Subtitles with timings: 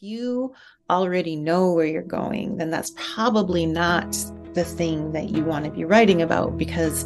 [0.00, 0.54] you
[0.88, 4.16] already know where you're going, then that's probably not
[4.54, 7.04] the thing that you want to be writing about because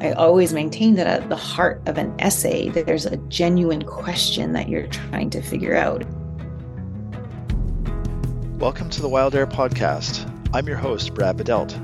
[0.00, 4.68] I always maintain that at the heart of an essay, there's a genuine question that
[4.68, 6.04] you're trying to figure out.
[8.58, 10.28] Welcome to the Wild Air Podcast.
[10.52, 11.74] I'm your host, Brad Bedelt.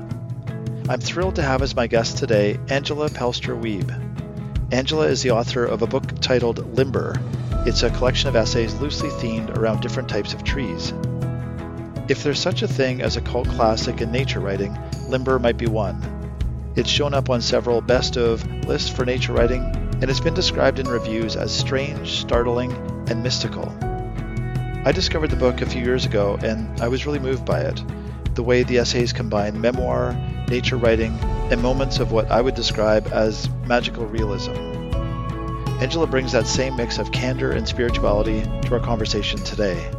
[0.89, 4.71] I'm thrilled to have as my guest today Angela Pelster-Wiebe.
[4.71, 7.19] Angela is the author of a book titled Limber
[7.65, 10.93] it's a collection of essays loosely themed around different types of trees.
[12.07, 14.77] If there's such a thing as a cult classic in nature writing,
[15.07, 16.01] Limber might be one.
[16.75, 19.61] It's shown up on several best of lists for nature writing,
[20.01, 22.71] and it's been described in reviews as strange, startling,
[23.09, 23.67] and mystical.
[24.85, 27.83] I discovered the book a few years ago, and I was really moved by it.
[28.35, 30.13] The way the essays combine memoir,
[30.47, 31.19] nature writing,
[31.51, 34.78] and moments of what I would describe as magical realism.
[35.81, 39.89] Angela brings that same mix of candor and spirituality to our conversation today.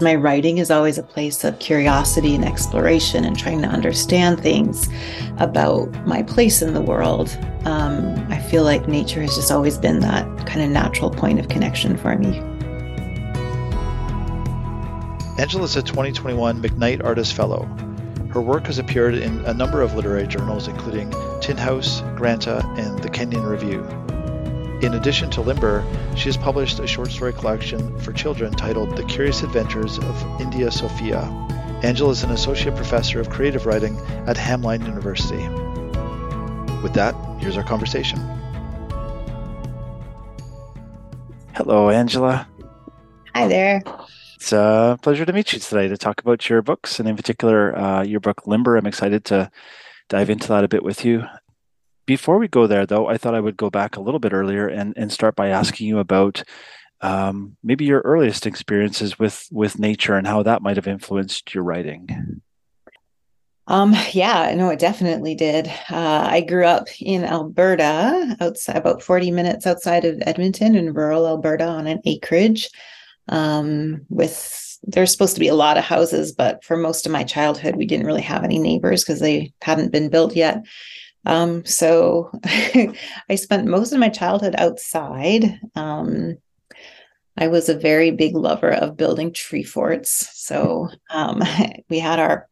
[0.00, 4.88] My writing is always a place of curiosity and exploration and trying to understand things
[5.38, 7.30] about my place in the world.
[7.64, 11.46] Um, I feel like nature has just always been that kind of natural point of
[11.46, 12.38] connection for me.
[15.38, 17.66] Angela is a 2021 McKnight Artist Fellow.
[18.32, 21.12] Her work has appeared in a number of literary journals, including
[21.42, 23.82] Tin House, Granta, and the Kenyon Review.
[24.80, 25.84] In addition to Limber,
[26.16, 30.70] she has published a short story collection for children titled The Curious Adventures of India
[30.70, 31.22] Sophia.
[31.82, 35.42] Angela is an associate professor of creative writing at Hamline University.
[36.80, 38.20] With that, here's our conversation.
[41.54, 42.46] Hello, Angela.
[43.34, 43.82] Hi there.
[44.36, 47.76] It's a pleasure to meet you today to talk about your books, and in particular,
[47.76, 48.76] uh, your book Limber.
[48.76, 49.50] I'm excited to
[50.08, 51.24] dive into that a bit with you.
[52.06, 54.66] Before we go there, though, I thought I would go back a little bit earlier
[54.66, 56.42] and, and start by asking you about
[57.00, 61.64] um, maybe your earliest experiences with with nature and how that might have influenced your
[61.64, 62.40] writing.
[63.68, 65.68] Um, yeah, no, it definitely did.
[65.90, 71.26] Uh, I grew up in Alberta, outside about 40 minutes outside of Edmonton in rural
[71.26, 72.68] Alberta on an acreage
[73.32, 77.24] um, with there's supposed to be a lot of houses, but for most of my
[77.24, 80.64] childhood, we didn't really have any neighbors because they hadn't been built yet.
[81.24, 85.58] Um, so I spent most of my childhood outside.
[85.74, 86.36] Um,
[87.36, 90.28] I was a very big lover of building tree forts.
[90.34, 91.42] So um,
[91.88, 92.48] we had our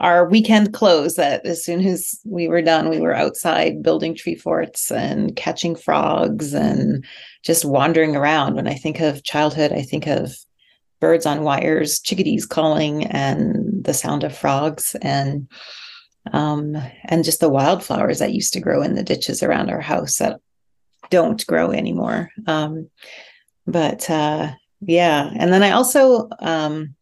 [0.00, 4.34] our weekend clothes that as soon as we were done, we were outside building tree
[4.34, 7.04] forts and catching frogs and
[7.42, 8.54] just wandering around.
[8.54, 10.34] When I think of childhood, I think of
[11.00, 15.48] birds on wires, chickadees calling, and the sound of frogs, and
[16.32, 20.18] um, and just the wildflowers that used to grow in the ditches around our house
[20.18, 20.40] that
[21.10, 22.30] don't grow anymore.
[22.46, 22.88] Um,
[23.66, 26.94] but uh, yeah, and then I also, um,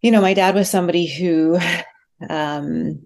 [0.00, 1.58] you know, my dad was somebody who
[2.30, 3.02] um,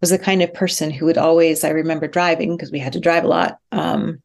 [0.00, 1.64] was the kind of person who would always.
[1.64, 3.58] I remember driving because we had to drive a lot.
[3.72, 4.22] Um,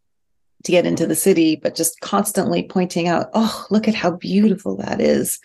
[0.64, 4.76] to get into the city, but just constantly pointing out, oh, look at how beautiful
[4.78, 5.40] that is.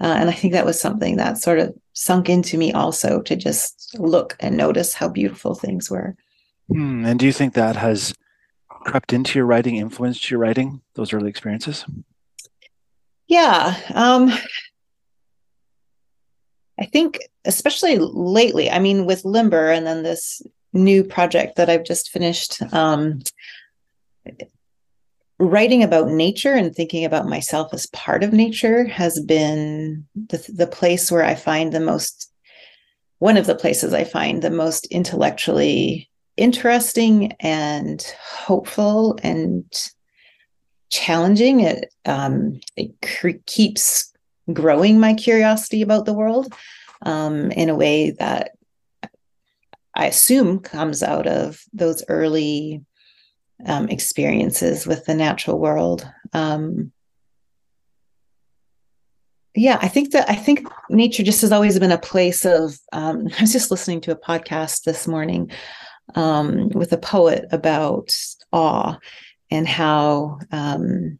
[0.00, 3.34] Uh, and I think that was something that sort of sunk into me also to
[3.34, 6.16] just look and notice how beautiful things were.
[6.68, 7.04] Hmm.
[7.04, 8.14] And do you think that has
[8.68, 11.84] crept into your writing, influenced your writing, those early experiences?
[13.26, 13.76] Yeah.
[13.94, 14.30] Um,
[16.78, 21.84] I think, especially lately, I mean, with Limber and then this new project that I've
[21.84, 23.20] just finished, um,
[25.40, 30.66] writing about nature and thinking about myself as part of nature has been the, the
[30.66, 32.32] place where I find the most,
[33.18, 39.64] one of the places I find the most intellectually interesting and hopeful and
[40.90, 41.60] challenging.
[41.60, 44.07] It, um, it cre- keeps
[44.52, 46.52] growing my curiosity about the world
[47.02, 48.52] um, in a way that
[49.94, 52.84] I assume comes out of those early
[53.66, 56.08] um, experiences with the natural world.
[56.32, 56.92] Um,
[59.54, 62.78] yeah, I think that I think nature just has always been a place of.
[62.92, 65.50] Um, I was just listening to a podcast this morning
[66.14, 68.16] um, with a poet about
[68.52, 68.98] awe
[69.50, 71.18] and how um,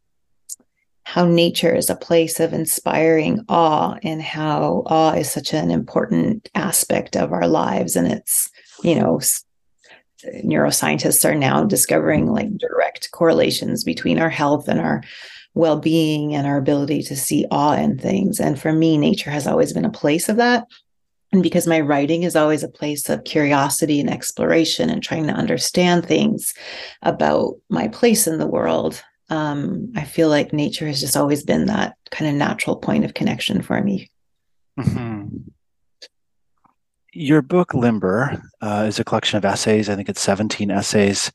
[1.09, 6.51] how nature is a place of inspiring awe and how awe is such an important
[6.55, 7.97] aspect of our lives.
[7.97, 8.51] And it's
[8.83, 9.19] you know
[10.45, 15.03] neuroscientists are now discovering like direct correlations between our health and our
[15.55, 18.39] well-being and our ability to see awe in things.
[18.39, 20.67] And for me nature has always been a place of that.
[21.33, 25.33] And because my writing is always a place of curiosity and exploration and trying to
[25.33, 26.53] understand things
[27.01, 31.67] about my place in the world um, I feel like nature has just always been
[31.67, 34.11] that kind of natural point of connection for me.
[34.79, 35.37] Mm-hmm.
[37.13, 39.89] Your book, Limber, uh, is a collection of essays.
[39.89, 41.33] I think it's 17 essays,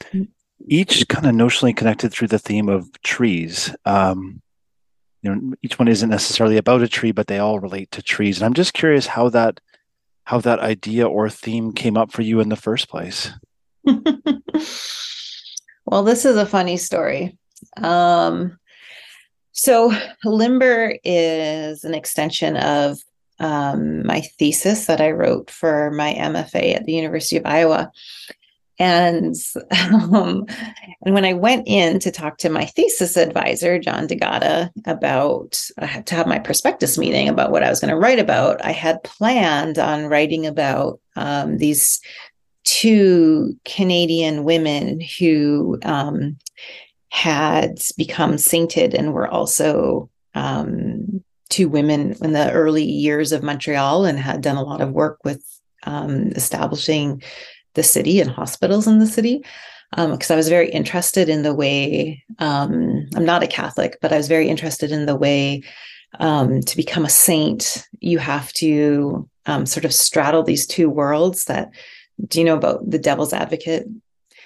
[0.00, 0.24] mm-hmm.
[0.66, 3.74] each kind of notionally connected through the theme of trees.
[3.84, 4.42] Um,
[5.22, 8.38] you know, each one isn't necessarily about a tree, but they all relate to trees.
[8.38, 9.60] And I'm just curious how that
[10.24, 13.30] how that idea or theme came up for you in the first place.
[15.84, 17.36] well, this is a funny story.
[17.76, 18.58] Um,
[19.52, 19.92] so,
[20.24, 22.98] Limber is an extension of
[23.38, 27.90] um, my thesis that I wrote for my MFA at the University of Iowa.
[28.78, 29.36] And
[29.92, 30.46] um,
[31.02, 36.06] and when I went in to talk to my thesis advisor, John D'Agata, about had
[36.06, 39.04] to have my prospectus meeting about what I was going to write about, I had
[39.04, 42.00] planned on writing about um, these
[42.64, 46.36] two Canadian women who um,
[47.08, 54.04] had become sainted and were also um, two women in the early years of Montreal
[54.04, 55.44] and had done a lot of work with
[55.84, 57.22] um, establishing
[57.74, 59.44] the city and hospitals in the city.
[59.90, 64.10] Because um, I was very interested in the way, um, I'm not a Catholic, but
[64.10, 65.62] I was very interested in the way
[66.18, 69.28] um, to become a saint, you have to
[69.64, 71.72] sort of straddle these two worlds that,
[72.26, 73.86] do you know about the devil's advocate?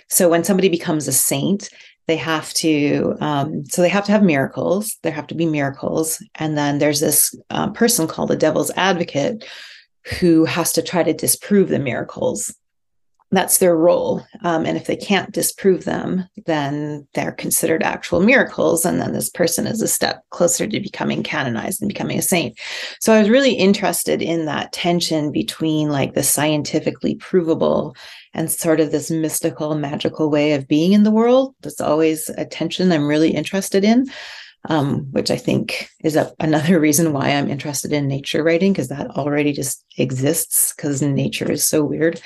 [0.09, 1.69] So when somebody becomes a saint,
[2.07, 4.97] they have to um, so they have to have miracles.
[5.03, 6.23] There have to be miracles.
[6.37, 9.45] And then there's this uh, person called the devil's advocate
[10.21, 12.55] who has to try to disprove the miracles
[13.37, 14.25] that's their role.
[14.43, 18.85] Um, and if they can't disprove them, then they're considered actual miracles.
[18.85, 22.59] And then this person is a step closer to becoming canonized and becoming a saint.
[23.01, 27.95] So I was really interested in that tension between like the scientifically provable
[28.33, 31.55] and sort of this mystical, magical way of being in the world.
[31.61, 34.07] That's always a tension I'm really interested in.
[34.69, 38.89] Um, which I think is a, another reason why I'm interested in nature writing, because
[38.89, 42.21] that already just exists because nature is so weird.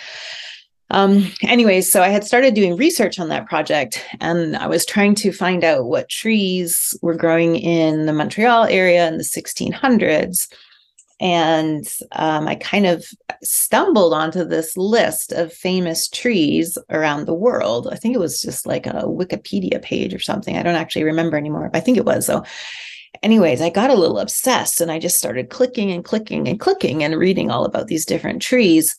[0.91, 5.15] Um, anyways, so I had started doing research on that project and I was trying
[5.17, 10.49] to find out what trees were growing in the Montreal area in the 1600s.
[11.21, 13.05] And um, I kind of
[13.43, 17.89] stumbled onto this list of famous trees around the world.
[17.93, 20.57] I think it was just like a Wikipedia page or something.
[20.57, 21.71] I don't actually remember anymore.
[21.75, 22.25] I think it was.
[22.25, 22.43] So,
[23.23, 27.05] anyways, I got a little obsessed and I just started clicking and clicking and clicking
[27.05, 28.97] and reading all about these different trees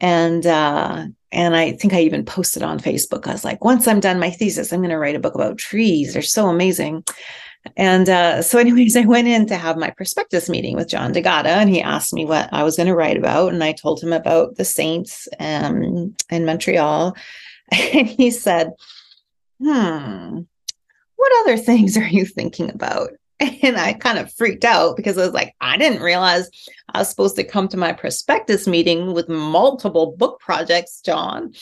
[0.00, 3.26] and uh, and I think I even posted on Facebook.
[3.26, 5.58] I was like, once I'm done my thesis, I'm going to write a book about
[5.58, 6.12] trees.
[6.12, 7.04] They're so amazing.
[7.76, 11.50] And uh, so, anyways, I went in to have my prospectus meeting with John D'Agata,
[11.50, 14.12] and he asked me what I was going to write about, and I told him
[14.12, 17.16] about the Saints um, in Montreal,
[17.72, 18.72] and he said,
[19.62, 20.40] "Hmm,
[21.16, 23.10] what other things are you thinking about?"
[23.40, 26.50] And I kind of freaked out because I was like, I didn't realize
[26.94, 31.54] I was supposed to come to my prospectus meeting with multiple book projects, John.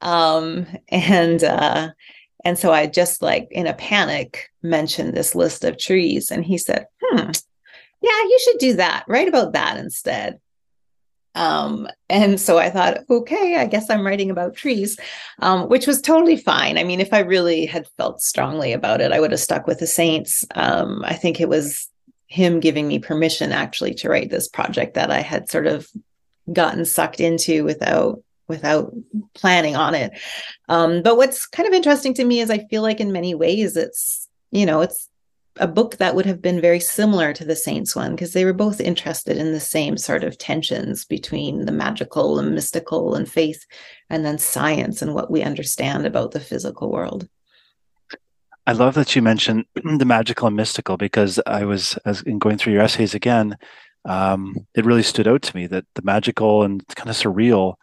[0.00, 1.90] Um, and uh,
[2.44, 6.30] and so I just like in a panic mentioned this list of trees.
[6.30, 7.30] And he said, hmm,
[8.00, 9.04] yeah, you should do that.
[9.08, 10.40] Write about that instead.
[11.34, 14.98] Um, and so I thought, okay, I guess I'm writing about trees,
[15.38, 16.76] um, which was totally fine.
[16.76, 19.78] I mean, if I really had felt strongly about it, I would have stuck with
[19.78, 20.44] the Saints.
[20.54, 21.88] Um, I think it was
[22.32, 25.86] him giving me permission actually to write this project that I had sort of
[26.50, 28.92] gotten sucked into without without
[29.34, 30.12] planning on it.
[30.68, 33.76] Um, but what's kind of interesting to me is I feel like in many ways
[33.76, 35.10] it's you know it's
[35.56, 38.54] a book that would have been very similar to the Saints one because they were
[38.54, 43.66] both interested in the same sort of tensions between the magical and mystical and faith,
[44.08, 47.28] and then science and what we understand about the physical world.
[48.66, 52.58] I love that you mentioned the magical and mystical because I was, as in going
[52.58, 53.56] through your essays again,
[54.04, 57.74] um, it really stood out to me that the magical and kind of surreal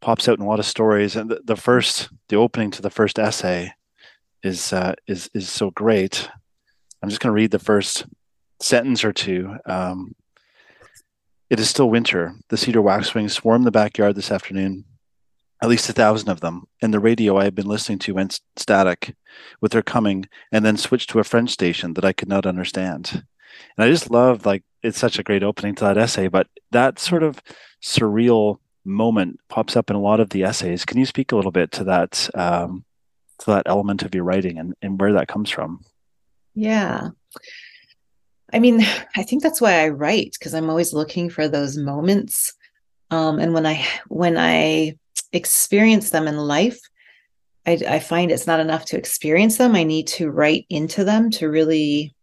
[0.00, 1.16] pops out in a lot of stories.
[1.16, 3.72] And the, the first, the opening to the first essay
[4.42, 6.28] is uh, is is so great
[7.02, 8.06] I'm just going to read the first
[8.60, 9.56] sentence or two.
[9.66, 10.14] Um,
[11.48, 12.34] it is still winter.
[12.48, 14.84] The cedar waxwings swarm the backyard this afternoon,
[15.62, 18.40] at least a thousand of them, and the radio I had been listening to went
[18.56, 19.14] static
[19.60, 23.24] with their coming and then switched to a French station that I could not understand.
[23.76, 26.98] And I just love, like, it's such a great opening to that essay, but that
[26.98, 27.42] sort of
[27.82, 30.84] surreal moment pops up in a lot of the essays.
[30.84, 32.84] Can you speak a little bit to that, um,
[33.40, 35.84] to that element of your writing and, and where that comes from?
[36.54, 37.10] Yeah.
[38.52, 38.80] I mean,
[39.16, 42.54] I think that's why I write because I'm always looking for those moments.
[43.10, 44.96] Um, and when I when I
[45.32, 46.78] experience them in life,
[47.66, 49.74] I, I find it's not enough to experience them.
[49.74, 52.14] I need to write into them to really,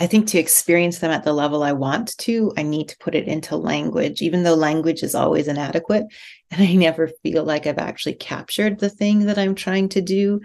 [0.00, 3.14] I think to experience them at the level I want to, I need to put
[3.14, 6.04] it into language, even though language is always inadequate.
[6.50, 10.40] And I never feel like I've actually captured the thing that I'm trying to do.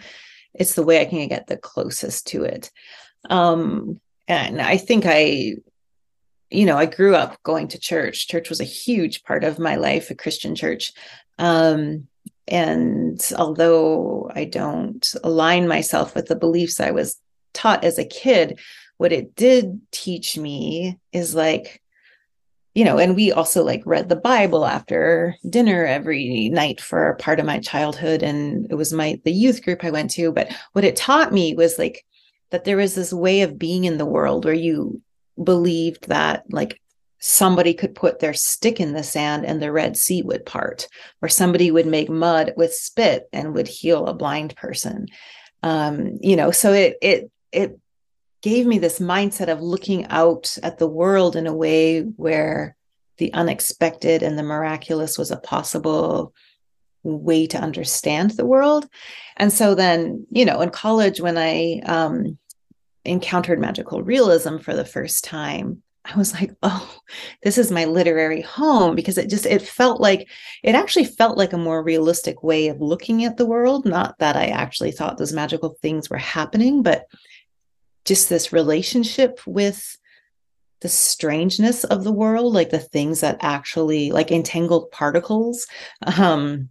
[0.53, 2.71] It's the way I can get the closest to it.
[3.29, 5.55] Um, and I think I,
[6.49, 8.27] you know, I grew up going to church.
[8.27, 10.93] Church was a huge part of my life, a Christian church.
[11.37, 12.07] Um,
[12.47, 17.19] and although I don't align myself with the beliefs I was
[17.53, 18.59] taught as a kid,
[18.97, 21.81] what it did teach me is like,
[22.73, 27.39] you know, and we also like read the Bible after dinner every night for part
[27.39, 28.23] of my childhood.
[28.23, 30.31] And it was my the youth group I went to.
[30.31, 32.05] But what it taught me was like
[32.51, 35.01] that there was this way of being in the world where you
[35.43, 36.79] believed that like
[37.19, 40.87] somebody could put their stick in the sand and the Red Sea would part,
[41.21, 45.07] or somebody would make mud with spit and would heal a blind person.
[45.63, 47.79] Um, you know, so it it it
[48.41, 52.75] gave me this mindset of looking out at the world in a way where
[53.17, 56.33] the unexpected and the miraculous was a possible
[57.03, 58.87] way to understand the world.
[59.37, 62.37] And so then, you know, in college when I um,
[63.05, 66.95] encountered magical realism for the first time, I was like, oh,
[67.43, 70.27] this is my literary home because it just it felt like
[70.63, 73.85] it actually felt like a more realistic way of looking at the world.
[73.85, 77.05] Not that I actually thought those magical things were happening, but
[78.05, 79.97] just this relationship with
[80.81, 85.67] the strangeness of the world, like the things that actually like entangled particles.
[86.01, 86.69] Um,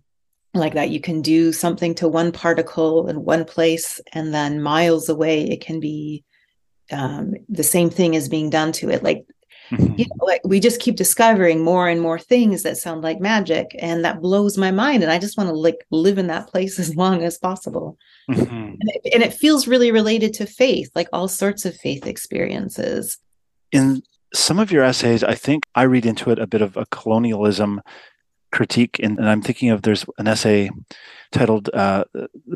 [0.55, 5.11] like that you can do something to one particle in one place and then miles
[5.11, 6.25] away it can be
[6.93, 9.27] um, the same thing is being done to it like
[9.71, 9.95] mm-hmm.
[9.97, 13.75] you know like we just keep discovering more and more things that sound like magic
[13.79, 16.79] and that blows my mind and i just want to like live in that place
[16.79, 17.99] as long as possible
[18.31, 18.55] mm-hmm.
[18.55, 23.19] and, it, and it feels really related to faith like all sorts of faith experiences
[23.73, 24.03] in
[24.33, 27.81] some of your essays i think i read into it a bit of a colonialism
[28.53, 30.71] critique and, and i'm thinking of there's an essay
[31.33, 32.05] titled uh,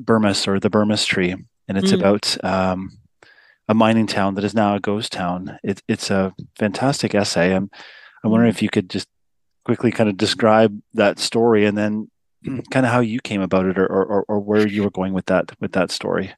[0.01, 1.35] burmis or the burmis tree
[1.71, 1.99] and it's mm.
[1.99, 2.91] about um,
[3.71, 5.57] a mining town that is now a ghost town.
[5.63, 7.55] It, it's a fantastic essay.
[7.55, 7.71] I'm,
[8.25, 8.57] I'm wondering mm-hmm.
[8.57, 9.07] if you could just
[9.65, 12.11] quickly kind of describe that story and then
[12.73, 15.27] kind of how you came about it or, or, or where you were going with
[15.27, 16.35] that, with that story.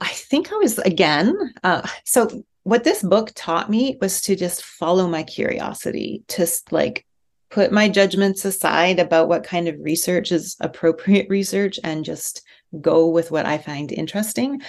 [0.00, 1.36] I think I was again.
[1.62, 7.06] Uh, so what this book taught me was to just follow my curiosity, to like
[7.50, 12.42] put my judgments aside about what kind of research is appropriate research and just
[12.80, 14.60] go with what I find interesting.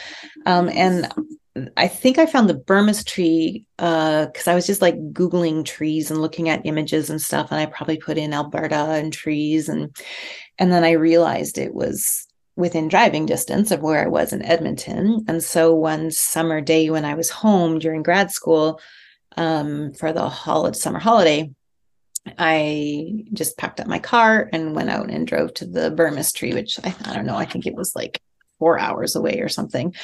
[0.45, 1.11] Um, and
[1.75, 6.09] I think I found the Burmis tree because uh, I was just like Googling trees
[6.09, 7.51] and looking at images and stuff.
[7.51, 9.67] And I probably put in Alberta and trees.
[9.67, 9.95] And,
[10.57, 15.25] and then I realized it was within driving distance of where I was in Edmonton.
[15.27, 18.79] And so one summer day when I was home during grad school
[19.37, 21.51] um, for the holiday, summer holiday,
[22.37, 26.53] I just packed up my car and went out and drove to the Burmis tree,
[26.53, 28.21] which I, I don't know, I think it was like
[28.59, 29.95] four hours away or something.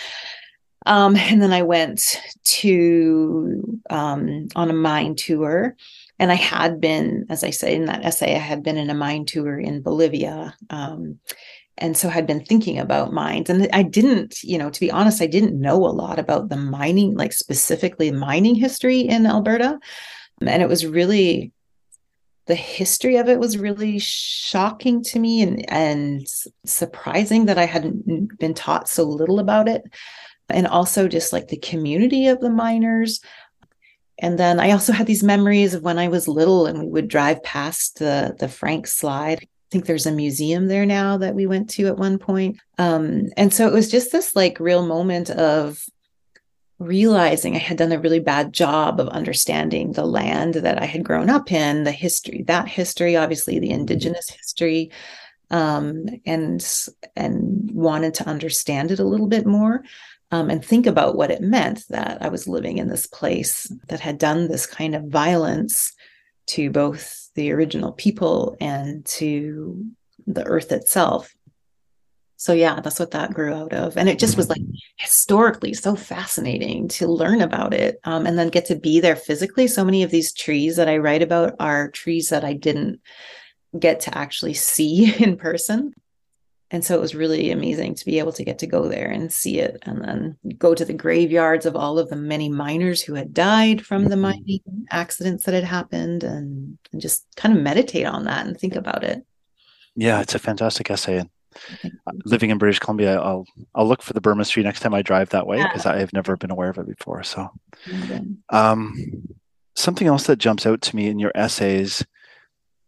[0.86, 5.76] Um, and then I went to um, on a mine tour.
[6.18, 8.94] And I had been, as I said in that essay, I had been in a
[8.94, 10.56] mine tour in Bolivia.
[10.70, 11.20] Um,
[11.78, 13.50] and so had been thinking about mines.
[13.50, 16.56] And I didn't, you know, to be honest, I didn't know a lot about the
[16.56, 19.78] mining, like specifically mining history in Alberta.
[20.40, 21.52] And it was really
[22.48, 26.28] the history of it was really shocking to me and and
[26.66, 29.84] surprising that I hadn't been taught so little about it.
[30.50, 33.20] And also just like the community of the miners.
[34.20, 37.08] And then I also had these memories of when I was little and we would
[37.08, 39.40] drive past the the Frank slide.
[39.42, 42.58] I think there's a museum there now that we went to at one point.
[42.78, 45.84] Um, and so it was just this like real moment of
[46.80, 51.04] realizing I had done a really bad job of understanding the land that I had
[51.04, 54.92] grown up in, the history, that history, obviously the indigenous history,
[55.52, 56.66] um, and
[57.16, 59.84] and wanted to understand it a little bit more.
[60.32, 64.00] Um, and think about what it meant that I was living in this place that
[64.00, 65.94] had done this kind of violence
[66.48, 69.86] to both the original people and to
[70.26, 71.34] the earth itself
[72.46, 73.98] so yeah that's what that grew out of.
[73.98, 74.76] And it just was like mm-hmm.
[74.98, 79.66] historically so fascinating to learn about it um, and then get to be there physically.
[79.66, 83.02] So many of these trees that i write about are trees that i didn't
[83.80, 85.96] get to actually see in person.
[86.70, 89.34] And so it was really amazing to be able to get to go there and
[89.34, 93.16] see it and then go to the graveyards of all of the many miners who
[93.16, 94.22] had died from the mm-hmm.
[94.22, 94.62] mining
[94.92, 99.04] accidents that had happened and, and just kind of meditate on that and think about
[99.04, 99.26] it.
[99.96, 101.24] Yeah it's a fantastic essay
[102.26, 105.30] living in British Columbia, I'll I'll look for the Burmis tree next time I drive
[105.30, 105.94] that way because yeah.
[105.94, 107.24] I've never been aware of it before.
[107.24, 107.50] So,
[108.50, 108.96] um,
[109.76, 112.06] something else that jumps out to me in your essays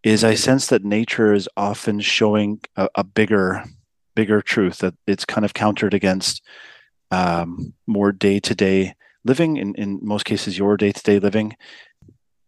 [0.03, 3.63] is I sense that nature is often showing a, a bigger
[4.15, 6.41] bigger truth that it's kind of countered against
[7.11, 9.57] um, more day to day living.
[9.57, 11.55] In in most cases, your day to day living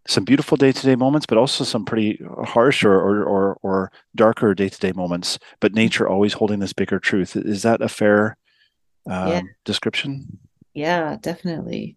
[0.10, 4.92] some beautiful day-to-day moments but also some pretty harsh or or or, or darker day-to-day
[4.94, 5.82] moments but mm-hmm.
[5.82, 8.36] nature always holding this bigger truth is that a fair
[9.10, 9.42] um, yeah.
[9.66, 10.40] description
[10.74, 11.96] yeah definitely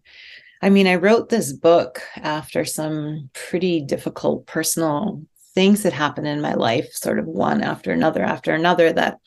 [0.61, 5.21] i mean i wrote this book after some pretty difficult personal
[5.55, 9.17] things that happened in my life sort of one after another after another that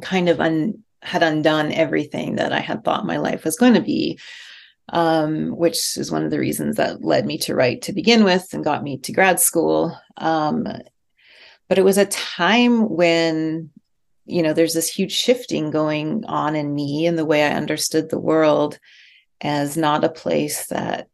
[0.00, 3.80] kind of un- had undone everything that i had thought my life was going to
[3.80, 4.16] be
[4.90, 8.52] um, which is one of the reasons that led me to write to begin with
[8.52, 9.96] and got me to grad school.
[10.16, 10.66] Um,
[11.68, 13.70] but it was a time when,
[14.26, 18.10] you know, there's this huge shifting going on in me and the way I understood
[18.10, 18.78] the world
[19.40, 21.06] as not a place that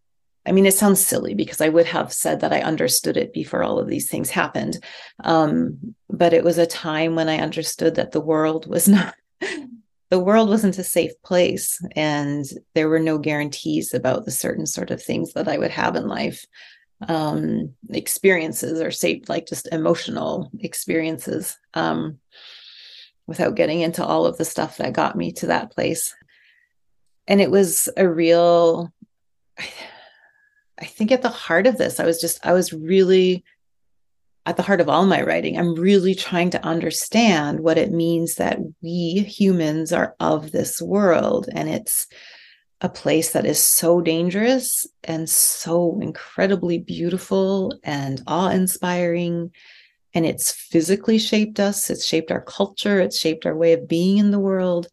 [0.48, 3.64] I mean, it sounds silly because I would have said that I understood it before
[3.64, 4.78] all of these things happened.
[5.24, 9.16] Um, but it was a time when I understood that the world was not
[10.10, 12.44] the world wasn't a safe place and
[12.74, 16.08] there were no guarantees about the certain sort of things that i would have in
[16.08, 16.44] life.
[17.06, 22.20] Um, experiences or say like just emotional experiences um,
[23.26, 26.14] without getting into all of the stuff that got me to that place.
[27.28, 28.94] And it was a real
[30.80, 33.44] i think at the heart of this i was just i was really
[34.46, 38.36] at the heart of all my writing, I'm really trying to understand what it means
[38.36, 41.48] that we humans are of this world.
[41.52, 42.06] And it's
[42.80, 49.50] a place that is so dangerous and so incredibly beautiful and awe inspiring.
[50.14, 54.18] And it's physically shaped us, it's shaped our culture, it's shaped our way of being
[54.18, 54.86] in the world.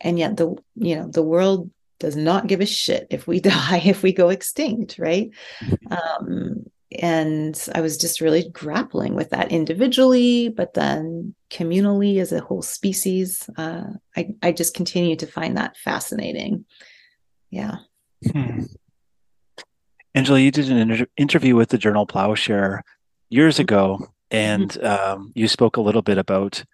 [0.00, 1.70] And yet the you know the world
[2.00, 5.30] does not give a shit if we die, if we go extinct, right?
[5.62, 5.92] Mm-hmm.
[5.92, 12.40] Um, and I was just really grappling with that individually, but then communally as a
[12.40, 13.48] whole species.
[13.56, 13.84] Uh,
[14.16, 16.64] I, I just continue to find that fascinating.
[17.50, 17.76] Yeah.
[18.32, 18.64] Hmm.
[20.14, 22.80] Angela, you did an inter- interview with the journal Ploughshares
[23.28, 23.62] years mm-hmm.
[23.62, 25.20] ago, and mm-hmm.
[25.20, 26.64] um, you spoke a little bit about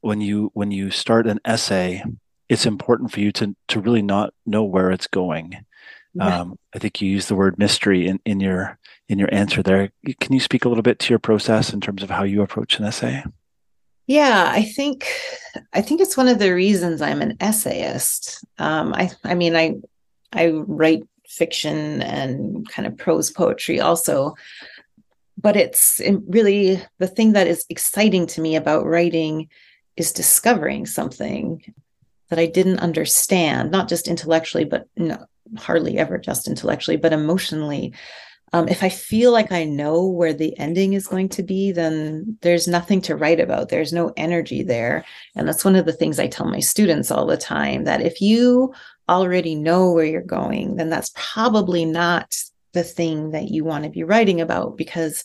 [0.00, 2.02] when you when you start an essay,
[2.48, 5.64] it's important for you to to really not know where it's going.
[6.20, 9.90] Um, I think you used the word mystery in, in your in your answer there.
[10.20, 12.78] Can you speak a little bit to your process in terms of how you approach
[12.78, 13.24] an essay?
[14.06, 15.06] Yeah, I think
[15.72, 18.44] I think it's one of the reasons I'm an essayist.
[18.58, 19.76] Um, I I mean I
[20.32, 24.34] I write fiction and kind of prose poetry also,
[25.36, 29.48] but it's really the thing that is exciting to me about writing
[29.96, 31.62] is discovering something
[32.28, 37.94] that I didn't understand, not just intellectually, but no, hardly ever just intellectually, but emotionally.
[38.52, 42.38] Um, if I feel like I know where the ending is going to be, then
[42.40, 43.68] there's nothing to write about.
[43.68, 45.04] There's no energy there.
[45.34, 48.22] And that's one of the things I tell my students all the time that if
[48.22, 48.72] you
[49.08, 52.34] already know where you're going, then that's probably not
[52.72, 55.24] the thing that you want to be writing about because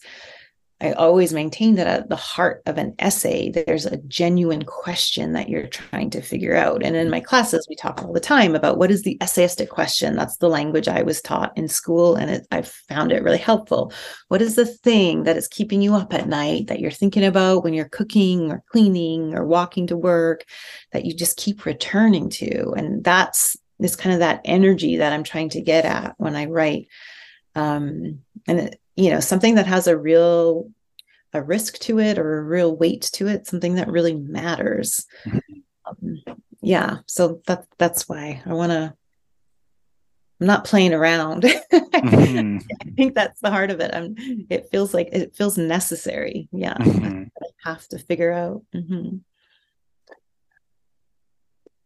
[0.83, 5.47] I always maintain that at the heart of an essay, there's a genuine question that
[5.47, 6.83] you're trying to figure out.
[6.83, 10.17] And in my classes, we talk all the time about what is the essayistic question.
[10.17, 13.93] That's the language I was taught in school, and it, I've found it really helpful.
[14.27, 17.63] What is the thing that is keeping you up at night that you're thinking about
[17.63, 20.43] when you're cooking or cleaning or walking to work
[20.91, 22.73] that you just keep returning to?
[22.73, 26.45] And that's this kind of that energy that I'm trying to get at when I
[26.45, 26.89] write.
[27.55, 30.69] Um, and it, you know something that has a real
[31.33, 35.39] a risk to it or a real weight to it something that really matters mm-hmm.
[35.85, 36.21] um,
[36.61, 38.93] yeah so that that's why i want to
[40.39, 42.57] i'm not playing around mm-hmm.
[42.81, 44.15] i think that's the heart of it i'm
[44.49, 47.23] it feels like it feels necessary yeah mm-hmm.
[47.41, 49.17] i have to figure out mm-hmm.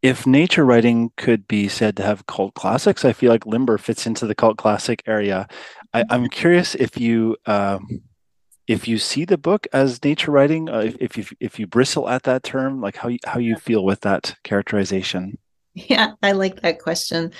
[0.01, 4.05] If nature writing could be said to have cult classics, I feel like Limber fits
[4.05, 5.47] into the cult classic area.
[5.93, 8.01] I, am curious if you um,
[8.67, 12.07] if you see the book as nature writing, uh, if, if you if you bristle
[12.10, 15.38] at that term, like how you, how you feel with that characterization.
[15.73, 17.31] Yeah, I like that question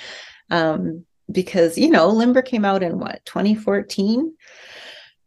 [0.50, 4.34] um, because you know Limber came out in what 2014,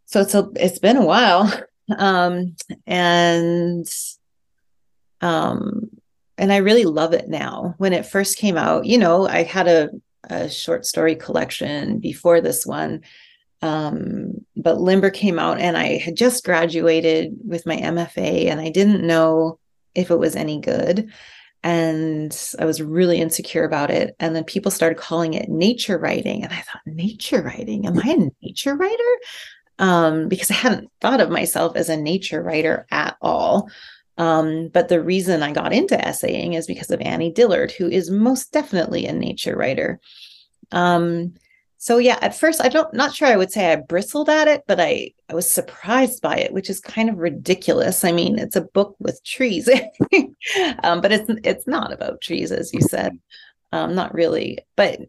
[0.06, 1.52] so it's a it's been a while,
[1.98, 2.56] um,
[2.88, 3.88] and
[5.22, 5.90] um,
[6.42, 7.76] and I really love it now.
[7.78, 9.92] When it first came out, you know, I had a
[10.24, 13.02] a short story collection before this one.
[13.62, 18.70] Um, but Limber came out, and I had just graduated with my MFA, and I
[18.70, 19.60] didn't know
[19.94, 21.12] if it was any good.
[21.64, 24.16] And I was really insecure about it.
[24.20, 26.44] And then people started calling it nature writing.
[26.44, 27.86] And I thought, nature writing?
[27.86, 29.14] Am I a nature writer?
[29.78, 33.70] Um, because I hadn't thought of myself as a nature writer at all.
[34.18, 38.12] Um, but the reason I got into essaying is because of Annie Dillard, who is
[38.12, 40.00] most definitely a nature writer.
[40.72, 41.34] Um,
[41.78, 44.64] so yeah, at first I don't not sure I would say I bristled at it,
[44.68, 48.04] but I I was surprised by it, which is kind of ridiculous.
[48.04, 49.68] I mean, it's a book with trees,
[50.84, 53.18] um, but it's it's not about trees, as you said,
[53.72, 54.60] um, not really.
[54.76, 55.00] But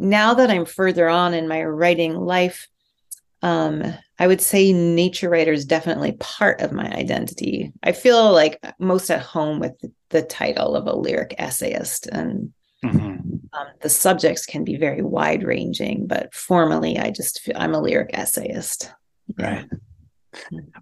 [0.00, 2.66] now that I'm further on in my writing life,
[3.42, 3.84] um,
[4.18, 7.72] I would say nature writer is definitely part of my identity.
[7.82, 9.74] I feel like most at home with
[10.10, 12.52] the title of a lyric essayist, and
[12.84, 12.98] mm-hmm.
[13.52, 16.06] um, the subjects can be very wide ranging.
[16.06, 18.92] But formally, I just feel I'm a lyric essayist.
[19.38, 19.66] Right.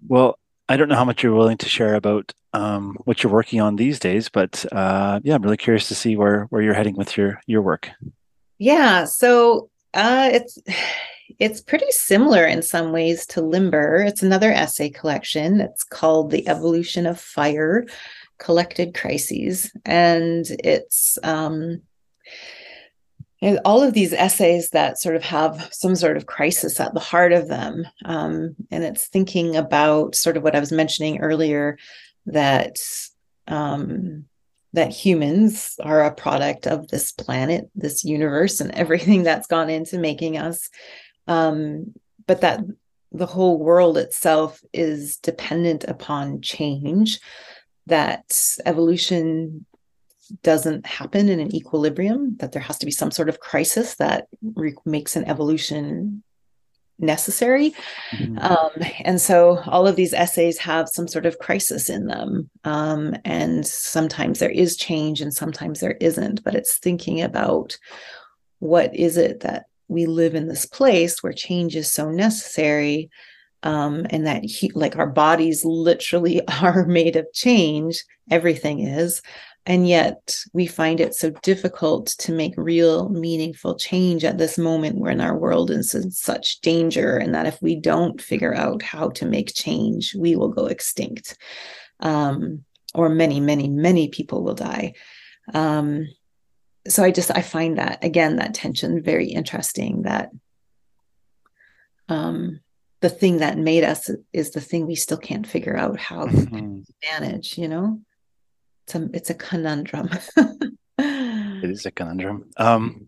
[0.07, 3.61] Well, I don't know how much you're willing to share about um, what you're working
[3.61, 6.95] on these days, but uh, yeah, I'm really curious to see where where you're heading
[6.95, 7.89] with your your work.
[8.57, 9.05] Yeah.
[9.05, 10.57] So uh, it's
[11.39, 14.03] it's pretty similar in some ways to Limber.
[14.07, 15.61] It's another essay collection.
[15.61, 17.85] It's called The Evolution of Fire
[18.39, 19.71] Collected Crises.
[19.85, 21.81] And it's um,
[23.65, 27.33] all of these essays that sort of have some sort of crisis at the heart
[27.33, 27.85] of them.
[28.05, 31.77] Um, and it's thinking about sort of what I was mentioning earlier
[32.27, 32.77] that.
[33.47, 34.25] Um,
[34.73, 39.97] that humans are a product of this planet, this universe, and everything that's gone into
[39.97, 40.69] making us
[41.27, 41.93] um,
[42.25, 42.61] but that
[43.11, 47.19] the whole world itself is dependent upon change
[47.87, 49.65] that evolution
[50.43, 54.27] doesn't happen in an equilibrium that there has to be some sort of crisis that
[54.55, 56.21] re- makes an evolution
[56.99, 57.73] necessary
[58.11, 58.37] mm-hmm.
[58.39, 58.71] um,
[59.05, 63.65] and so all of these essays have some sort of crisis in them um, and
[63.65, 67.77] sometimes there is change and sometimes there isn't but it's thinking about
[68.59, 73.09] what is it that we live in this place where change is so necessary
[73.63, 79.21] um, and that he, like our bodies literally are made of change everything is
[79.65, 84.97] and yet we find it so difficult to make real meaningful change at this moment
[84.97, 89.09] when our world is in such danger and that if we don't figure out how
[89.09, 91.37] to make change we will go extinct
[91.99, 94.93] um, or many many many people will die.
[95.53, 96.07] Um,
[96.89, 100.29] so i just i find that again that tension very interesting that
[102.09, 102.59] um
[103.01, 106.81] the thing that made us is the thing we still can't figure out how mm-hmm.
[106.81, 108.01] to manage you know?
[108.85, 110.09] It's a it's a conundrum.
[110.99, 112.49] It is a conundrum.
[112.57, 113.07] Um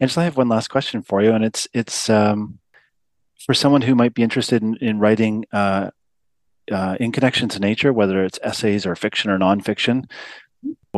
[0.00, 2.58] angela i have one last question for you and it's it's um
[3.44, 5.90] for someone who might be interested in, in writing uh,
[6.70, 10.04] uh, in connection to nature, whether it's essays or fiction or nonfiction,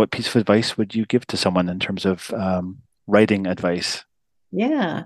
[0.00, 4.02] what piece of advice would you give to someone in terms of um, writing advice?
[4.50, 5.04] Yeah.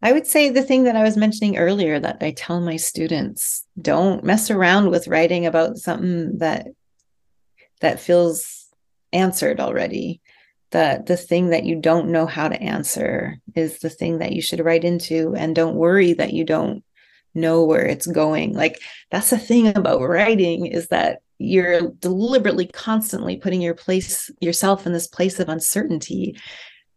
[0.00, 3.66] I would say the thing that I was mentioning earlier that I tell my students
[3.80, 6.68] don't mess around with writing about something that
[7.80, 8.68] that feels
[9.12, 10.20] answered already.
[10.70, 14.42] That the thing that you don't know how to answer is the thing that you
[14.42, 16.84] should write into and don't worry that you don't
[17.34, 18.54] know where it's going.
[18.54, 24.86] Like that's the thing about writing is that you're deliberately constantly putting your place yourself
[24.86, 26.36] in this place of uncertainty.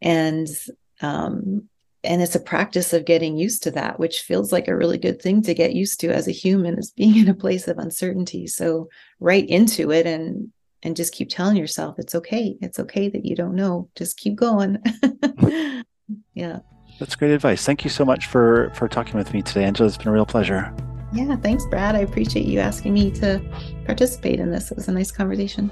[0.01, 0.47] And
[1.01, 1.67] um
[2.03, 5.21] and it's a practice of getting used to that which feels like a really good
[5.21, 8.47] thing to get used to as a human is being in a place of uncertainty.
[8.47, 10.51] So right into it and
[10.83, 12.55] and just keep telling yourself it's okay.
[12.61, 13.89] It's okay that you don't know.
[13.95, 14.77] Just keep going.
[16.33, 16.59] Yeah.
[16.99, 17.65] That's great advice.
[17.65, 19.87] Thank you so much for for talking with me today angela.
[19.87, 20.73] It's been a real pleasure
[21.13, 21.95] yeah, thanks, Brad.
[21.95, 23.41] I appreciate you asking me to
[23.85, 24.71] participate in this.
[24.71, 25.71] It was a nice conversation.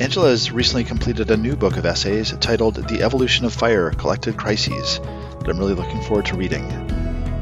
[0.00, 4.36] Angela has recently completed a new book of essays titled The Evolution of Fire Collected
[4.36, 6.68] Crises that I'm really looking forward to reading.